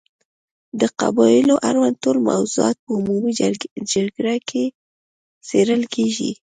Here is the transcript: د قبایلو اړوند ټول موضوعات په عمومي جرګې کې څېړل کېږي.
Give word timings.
د 0.79 0.81
قبایلو 0.99 1.55
اړوند 1.69 1.95
ټول 2.03 2.17
موضوعات 2.29 2.77
په 2.85 2.89
عمومي 2.99 3.31
جرګې 3.39 3.67
کې 4.49 4.63
څېړل 5.47 5.83
کېږي. 5.95 6.31